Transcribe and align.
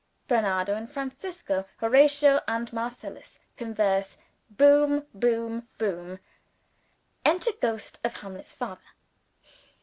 Bernardo 0.27 0.73
and 0.75 0.89
Franciso, 0.91 1.63
Horatio 1.77 2.41
and 2.47 2.73
Marcellus, 2.73 3.37
converse 3.55 4.17
Boom 4.49 5.05
boom 5.13 5.67
boom. 5.77 6.17
"Enter 7.23 7.51
Ghost 7.61 7.99
of 8.03 8.15
Hamlet's 8.15 8.51
Father." 8.51 8.81